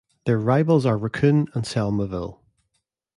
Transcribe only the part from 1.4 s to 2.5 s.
and Selmaville.